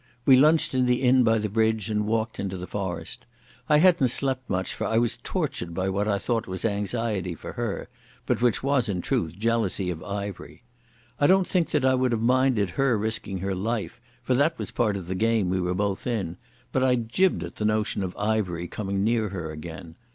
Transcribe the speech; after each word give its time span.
We 0.25 0.35
lunched 0.35 0.73
in 0.73 0.87
the 0.87 1.03
inn 1.03 1.23
by 1.23 1.37
the 1.37 1.47
bridge 1.47 1.87
and 1.87 2.07
walked 2.07 2.39
into 2.39 2.57
the 2.57 2.65
forest. 2.65 3.27
I 3.69 3.77
hadn't 3.77 4.07
slept 4.07 4.49
much, 4.49 4.73
for 4.73 4.87
I 4.87 4.97
was 4.97 5.17
tortured 5.17 5.75
by 5.75 5.89
what 5.89 6.07
I 6.07 6.17
thought 6.17 6.47
was 6.47 6.65
anxiety 6.65 7.35
for 7.35 7.53
her, 7.53 7.87
but 8.25 8.41
which 8.41 8.63
was 8.63 8.89
in 8.89 9.01
truth 9.03 9.37
jealousy 9.37 9.91
of 9.91 10.01
Ivery. 10.01 10.63
I 11.19 11.27
don't 11.27 11.45
think 11.47 11.69
that 11.69 11.85
I 11.85 11.93
would 11.93 12.13
have 12.13 12.19
minded 12.23 12.71
her 12.71 12.97
risking 12.97 13.41
her 13.41 13.53
life, 13.53 14.01
for 14.23 14.33
that 14.33 14.57
was 14.57 14.71
part 14.71 14.95
of 14.97 15.05
the 15.05 15.13
game 15.13 15.51
we 15.51 15.61
were 15.61 15.75
both 15.75 16.07
in, 16.07 16.37
but 16.71 16.83
I 16.83 16.95
jibbed 16.95 17.43
at 17.43 17.57
the 17.57 17.65
notion 17.65 18.01
of 18.01 18.17
Ivery 18.17 18.67
coming 18.67 19.03
near 19.03 19.29
her 19.29 19.51
again. 19.51 19.93